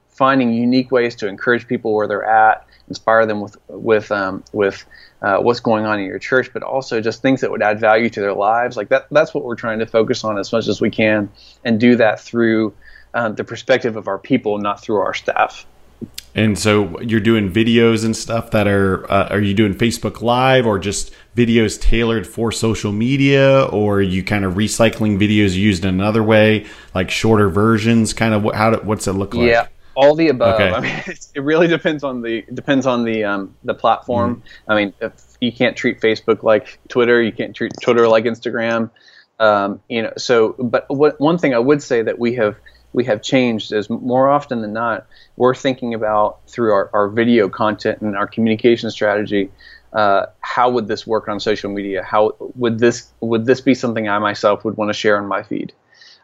[0.10, 4.86] finding unique ways to encourage people where they're at, inspire them with with um, with
[5.22, 8.10] uh, what's going on in your church, but also just things that would add value
[8.10, 8.76] to their lives.
[8.76, 11.30] Like that, that's what we're trying to focus on as much as we can,
[11.64, 12.74] and do that through
[13.14, 15.66] uh, the perspective of our people, not through our staff.
[16.34, 20.66] And so you're doing videos and stuff that are uh, are you doing Facebook Live
[20.66, 25.84] or just videos tailored for social media, or are you kind of recycling videos used
[25.84, 28.14] in another way, like shorter versions?
[28.14, 29.50] Kind of what, how what's it look like?
[29.50, 30.56] Yeah, all the above.
[30.56, 30.72] Okay.
[30.72, 31.04] I mean,
[31.36, 34.38] it really depends on the depends on the um, the platform.
[34.38, 34.72] Mm-hmm.
[34.72, 38.90] I mean, if you can't treat Facebook like Twitter, you can't treat Twitter like Instagram.
[39.40, 42.58] Um, you know, so but what, one thing I would say that we have
[42.94, 47.50] we have changed is more often than not we're thinking about through our, our video
[47.50, 49.50] content and our communication strategy
[49.94, 54.08] uh, how would this work on social media how would this would this be something
[54.08, 55.74] i myself would want to share on my feed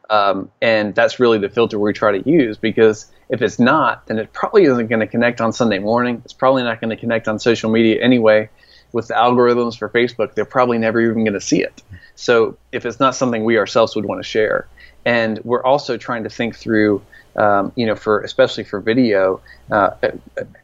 [0.09, 4.19] um, and that's really the filter we try to use because if it's not, then
[4.19, 6.21] it probably isn't going to connect on Sunday morning.
[6.23, 8.49] It's probably not going to connect on social media anyway.
[8.93, 11.83] With the algorithms for Facebook, they're probably never even going to see it.
[12.15, 14.67] So if it's not something we ourselves would want to share,
[15.05, 17.01] and we're also trying to think through,
[17.35, 19.41] um, you know, for especially for video,
[19.71, 19.91] uh,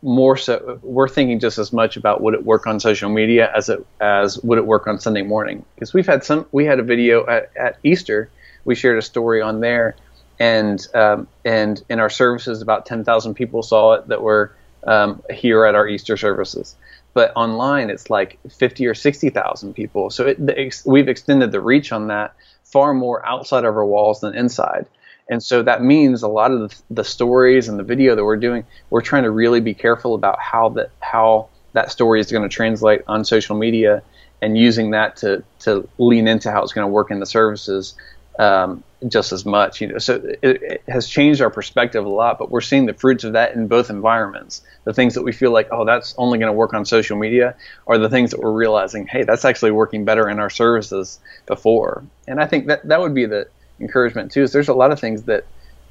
[0.02, 3.68] more so we're thinking just as much about would it work on social media as
[3.68, 5.66] it as would it work on Sunday morning?
[5.76, 8.30] Because we've had some, we had a video at, at Easter
[8.66, 9.96] we shared a story on there,
[10.40, 15.22] and um, and in our services, about ten thousand people saw it that were um,
[15.30, 16.76] here at our Easter services.
[17.14, 20.10] But online, it's like fifty or sixty thousand people.
[20.10, 24.22] So it, the, we've extended the reach on that far more outside of our walls
[24.22, 24.88] than inside.
[25.30, 28.36] And so that means a lot of the, the stories and the video that we're
[28.36, 32.44] doing, we're trying to really be careful about how that how that story is going
[32.44, 34.04] to translate on social media
[34.42, 37.96] and using that to to lean into how it's going to work in the services
[38.40, 39.82] um, just as much.
[39.82, 42.40] You know, so it, it, has changed our perspective a lot.
[42.40, 44.62] But we're seeing the fruits of that in both environments.
[44.86, 47.56] The things that we feel like, oh, that's only going to work on social media,
[47.88, 52.04] are the things that we're realizing, hey, that's actually working better in our services before.
[52.28, 53.48] And I think that that would be the
[53.80, 54.44] encouragement too.
[54.44, 55.46] Is there's a lot of things that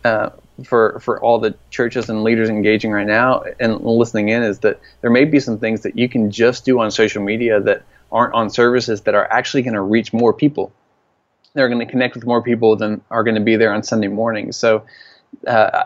[0.05, 0.31] uh,
[0.65, 4.81] for for all the churches and leaders engaging right now and listening in is that
[5.01, 8.35] there may be some things that you can just do on social media that aren't
[8.35, 10.73] on services that are actually going to reach more people.
[11.55, 14.09] They're going to connect with more people than are going to be there on Sunday
[14.09, 14.53] morning.
[14.53, 14.85] So.
[15.47, 15.85] Uh,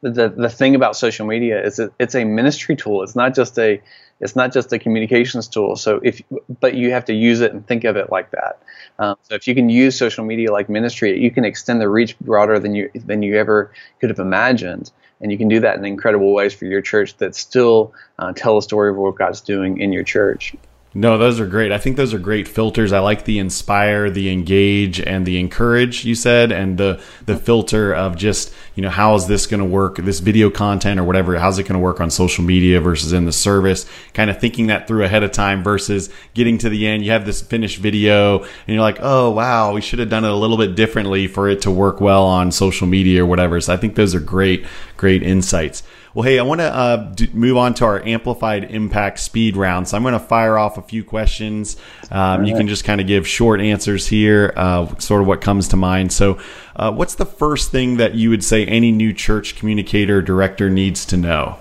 [0.00, 3.02] the the thing about social media is that it's a ministry tool.
[3.02, 3.80] It's not just a
[4.20, 5.76] it's not just a communications tool.
[5.76, 6.22] So if
[6.60, 8.62] but you have to use it and think of it like that.
[8.98, 12.18] Um, so if you can use social media like ministry, you can extend the reach
[12.20, 14.90] broader than you than you ever could have imagined,
[15.20, 18.58] and you can do that in incredible ways for your church that still uh, tell
[18.58, 20.54] a story of what God's doing in your church.
[20.98, 21.70] No, those are great.
[21.70, 22.92] I think those are great filters.
[22.92, 27.94] I like the inspire, the engage, and the encourage you said, and the the filter
[27.94, 31.38] of just you know how is this going to work, this video content or whatever.
[31.38, 33.86] How's it going to work on social media versus in the service?
[34.12, 37.04] Kind of thinking that through ahead of time versus getting to the end.
[37.04, 40.30] You have this finished video, and you're like, oh wow, we should have done it
[40.32, 43.60] a little bit differently for it to work well on social media or whatever.
[43.60, 45.84] So I think those are great, great insights.
[46.14, 49.88] Well, hey, I want to uh, d- move on to our amplified impact speed round.
[49.88, 51.76] So I'm going to fire off a few questions.
[52.10, 52.48] Um, right.
[52.48, 55.76] You can just kind of give short answers here, uh, sort of what comes to
[55.76, 56.12] mind.
[56.12, 56.38] So,
[56.76, 61.04] uh, what's the first thing that you would say any new church communicator director needs
[61.06, 61.58] to know?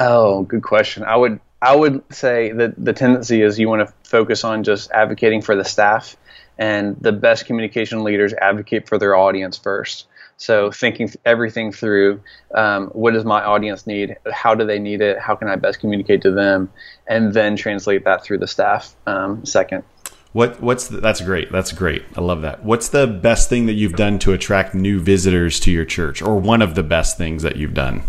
[0.00, 1.04] Oh, good question.
[1.04, 4.90] I would I would say that the tendency is you want to focus on just
[4.90, 6.16] advocating for the staff,
[6.58, 10.06] and the best communication leaders advocate for their audience first.
[10.36, 12.20] So thinking everything through,
[12.54, 14.16] um, what does my audience need?
[14.32, 15.18] How do they need it?
[15.18, 16.70] How can I best communicate to them?
[17.06, 19.84] And then translate that through the staff um, second.
[20.32, 21.52] What what's the, that's great.
[21.52, 22.04] That's great.
[22.16, 22.64] I love that.
[22.64, 26.40] What's the best thing that you've done to attract new visitors to your church, or
[26.40, 28.02] one of the best things that you've done?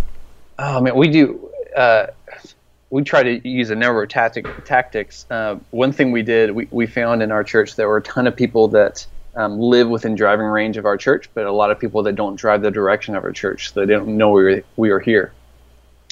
[0.57, 1.51] Oh man, we do.
[1.77, 2.07] Uh,
[2.89, 5.27] we try to use a number of tactic, tactics.
[5.29, 8.25] Uh, one thing we did, we, we found in our church there were a ton
[8.25, 11.79] of people that um, live within driving range of our church, but a lot of
[11.79, 14.89] people that don't drive the direction of our church, so they don't know we we
[14.91, 15.33] are here.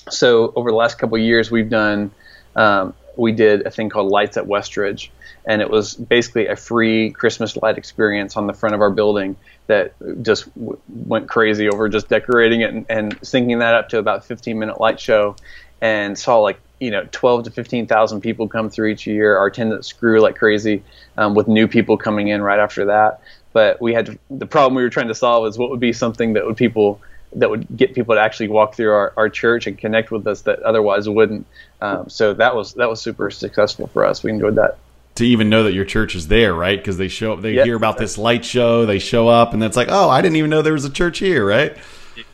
[0.10, 2.12] So over the last couple years, we've done
[2.56, 5.10] um, we did a thing called Lights at Westridge,
[5.46, 9.36] and it was basically a free Christmas light experience on the front of our building
[9.68, 13.98] that just w- went crazy over just decorating it and, and syncing that up to
[14.00, 15.36] about 15 minute light show,
[15.82, 19.38] and saw like you know 12 to 15,000 people come through each year.
[19.38, 20.84] Our attendance grew like crazy,
[21.18, 23.22] um, with new people coming in right after that.
[23.54, 25.94] But we had to, the problem we were trying to solve is what would be
[25.94, 27.00] something that would people
[27.36, 30.42] that would get people to actually walk through our, our church and connect with us
[30.42, 31.48] that otherwise wouldn't.
[31.82, 34.22] Um, so that was that was super successful for us.
[34.22, 34.78] We enjoyed that.
[35.16, 36.78] To even know that your church is there, right?
[36.78, 37.66] Because they show up, they yep.
[37.66, 40.50] hear about this light show, they show up, and it's like, oh, I didn't even
[40.50, 41.78] know there was a church here, right?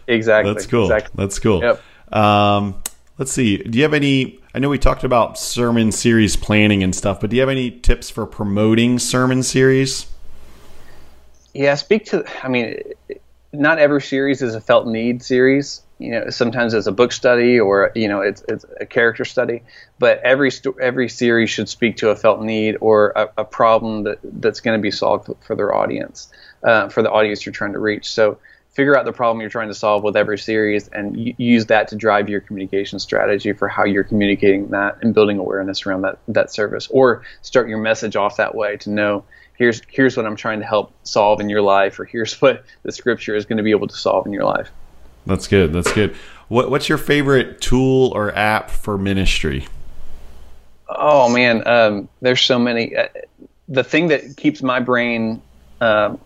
[0.08, 0.54] Exactly.
[0.54, 0.86] That's cool.
[0.86, 1.12] Exactly.
[1.16, 1.62] That's cool.
[1.62, 1.82] Yep.
[2.14, 2.82] Um,
[3.20, 3.58] let's see.
[3.58, 4.40] Do you have any?
[4.56, 7.70] I know we talked about sermon series planning and stuff, but do you have any
[7.70, 10.08] tips for promoting sermon series?
[11.54, 12.26] Yeah, speak to.
[12.44, 12.82] I mean,
[13.54, 15.84] not every series is a felt need series.
[16.00, 19.62] You know, sometimes it's a book study or you know it's it's a character study.
[20.00, 20.50] But every
[20.82, 24.80] every series should speak to a felt need or a, a problem that that's going
[24.80, 26.32] to be solved for their audience,
[26.64, 28.10] uh, for the audience you're trying to reach.
[28.10, 28.40] So
[28.80, 31.98] figure out the problem you're trying to solve with every series and use that to
[31.98, 36.50] drive your communication strategy for how you're communicating that and building awareness around that that
[36.50, 39.22] service or start your message off that way to know
[39.56, 42.94] here's here's what I'm trying to help solve in your life or here's what the
[42.94, 44.70] scripture is going to be able to solve in your life.
[45.26, 45.74] That's good.
[45.74, 46.16] That's good.
[46.48, 49.68] What what's your favorite tool or app for ministry?
[50.88, 52.96] Oh man, um, there's so many.
[52.96, 53.10] Uh,
[53.68, 55.42] the thing that keeps my brain
[55.82, 56.18] um,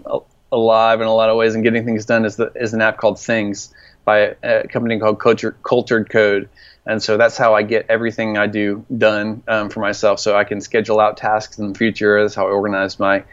[0.53, 2.97] alive in a lot of ways and getting things done is the, is an app
[2.97, 3.73] called Things
[4.05, 6.49] by a, company called Cultured, Cultured Code.
[6.85, 10.19] And so that's how I get everything I do done um, for myself.
[10.19, 12.21] So I can schedule out tasks in the future.
[12.21, 13.23] That's how I organize my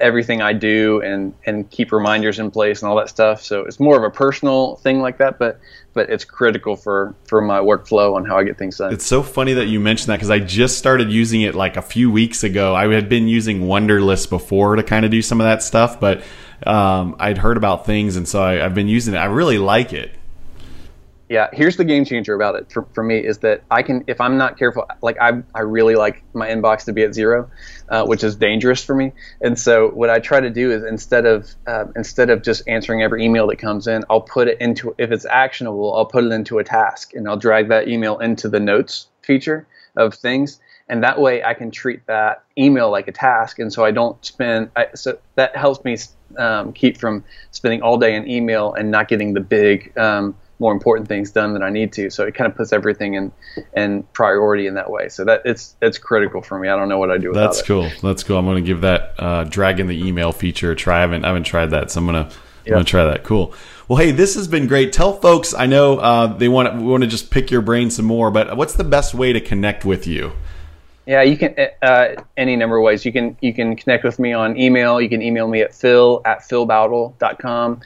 [0.00, 3.42] everything I do and and keep reminders in place and all that stuff.
[3.42, 5.60] So it's more of a personal thing like that, but
[5.94, 8.92] but it's critical for for my workflow on how I get things done.
[8.92, 11.82] It's so funny that you mentioned that because I just started using it like a
[11.82, 12.74] few weeks ago.
[12.74, 16.22] I had been using Wunderlist before to kind of do some of that stuff, but
[16.66, 19.18] um, I'd heard about things, and so I, I've been using it.
[19.18, 20.12] I really like it.
[21.28, 24.18] Yeah, here's the game changer about it for, for me is that I can, if
[24.18, 27.50] I'm not careful, like I, I really like my inbox to be at zero,
[27.90, 29.12] uh, which is dangerous for me.
[29.42, 33.02] And so what I try to do is instead of uh, instead of just answering
[33.02, 36.32] every email that comes in, I'll put it into if it's actionable, I'll put it
[36.32, 39.66] into a task, and I'll drag that email into the notes feature
[39.96, 43.84] of things, and that way I can treat that email like a task, and so
[43.84, 44.70] I don't spend.
[44.76, 45.96] I, so that helps me
[46.38, 49.96] um, keep from spending all day in email and not getting the big.
[49.98, 52.10] Um, more important things done that I need to.
[52.10, 53.32] So it kind of puts everything in
[53.76, 55.08] in priority in that way.
[55.08, 56.68] So that it's it's critical for me.
[56.68, 57.32] I don't know what I do.
[57.32, 57.88] That's cool.
[58.02, 58.38] That's cool.
[58.38, 60.98] I'm going to give that uh, drag in the email feature a try.
[60.98, 62.36] I haven't I haven't tried that, so I'm going to
[62.66, 63.24] I'm gonna try that.
[63.24, 63.54] Cool.
[63.86, 64.92] Well, hey, this has been great.
[64.92, 65.54] Tell folks.
[65.54, 68.56] I know uh, they want to, want to just pick your brain some more, but
[68.56, 70.32] what's the best way to connect with you?
[71.08, 73.06] Yeah, you can uh, any number of ways.
[73.06, 75.00] You can you can connect with me on email.
[75.00, 77.80] You can email me at phil at philbowdle.com,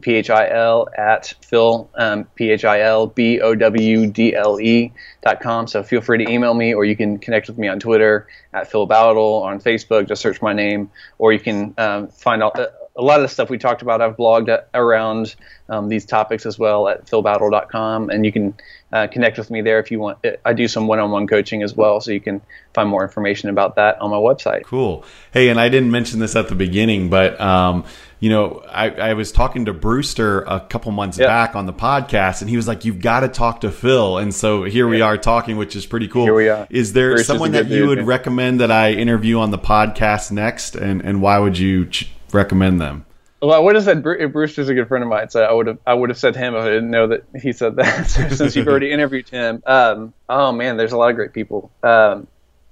[0.00, 4.34] p h i l at phil um, p h i l b o w d
[4.34, 5.68] l e dot com.
[5.68, 8.68] So feel free to email me, or you can connect with me on Twitter at
[8.68, 10.08] Phil Bowdle, on Facebook.
[10.08, 12.58] Just search my name, or you can um, find out.
[12.96, 15.34] A lot of the stuff we talked about, I've blogged around
[15.68, 18.54] um, these topics as well at philbowdle.com, and you can
[18.92, 20.18] uh, connect with me there if you want.
[20.44, 22.40] I do some one-on-one coaching as well, so you can
[22.72, 24.62] find more information about that on my website.
[24.62, 25.04] Cool.
[25.32, 27.84] Hey, and I didn't mention this at the beginning, but um,
[28.20, 31.28] you know, I, I, was talking to Brewster a couple months yep.
[31.28, 34.34] back on the podcast, and he was like, "You've got to talk to Phil." And
[34.34, 34.90] so here yep.
[34.92, 36.24] we are talking, which is pretty cool.
[36.24, 36.66] Here we are.
[36.70, 38.06] Is there Bruce someone that you dude, would man.
[38.06, 41.86] recommend that I interview on the podcast next, and and why would you?
[41.86, 43.06] Ch- recommend them.
[43.40, 45.78] Well, I would have said Brewster's a good friend of mine, so I would have
[45.86, 48.04] I would have said him if I didn't know that he said that.
[48.32, 51.70] since you've already interviewed him, um, oh man, there's a lot of great people.
[51.82, 52.26] Um,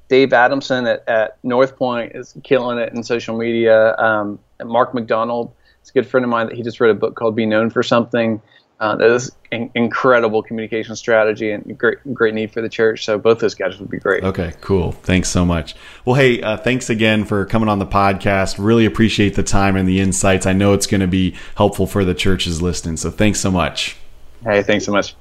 [0.08, 3.96] Dave Adamson at, at North Point is killing it in social media.
[3.96, 5.52] Um, Mark MacDonald
[5.82, 7.70] is a good friend of mine that he just wrote a book called Be Known
[7.70, 8.40] for Something.
[8.82, 13.04] Uh, that is in- incredible communication strategy and great great need for the church.
[13.04, 14.24] So both those guys would be great.
[14.24, 14.90] Okay, cool.
[14.90, 15.76] Thanks so much.
[16.04, 18.56] Well, hey, uh, thanks again for coming on the podcast.
[18.58, 20.46] Really appreciate the time and the insights.
[20.46, 22.96] I know it's going to be helpful for the churches listening.
[22.96, 23.96] So thanks so much.
[24.42, 25.14] Hey, thanks so much.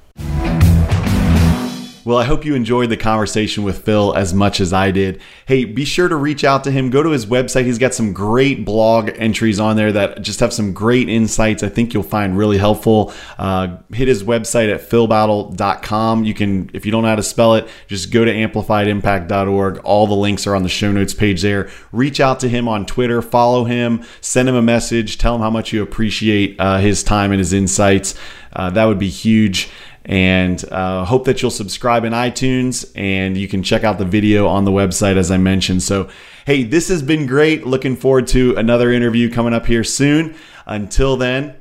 [2.04, 5.20] Well, I hope you enjoyed the conversation with Phil as much as I did.
[5.46, 6.90] Hey, be sure to reach out to him.
[6.90, 7.64] Go to his website.
[7.64, 11.68] He's got some great blog entries on there that just have some great insights I
[11.68, 13.12] think you'll find really helpful.
[13.38, 16.24] Uh, hit his website at philbowdle.com.
[16.24, 19.78] You can, if you don't know how to spell it, just go to amplifiedimpact.org.
[19.78, 21.70] All the links are on the show notes page there.
[21.92, 25.50] Reach out to him on Twitter, follow him, send him a message, tell him how
[25.50, 28.16] much you appreciate uh, his time and his insights.
[28.52, 29.70] Uh, that would be huge.
[30.04, 34.48] And uh, hope that you'll subscribe in iTunes and you can check out the video
[34.48, 35.82] on the website as I mentioned.
[35.82, 36.08] So,
[36.44, 37.66] hey, this has been great.
[37.66, 40.34] Looking forward to another interview coming up here soon.
[40.66, 41.54] Until then,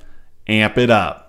[0.48, 1.21] amp it up.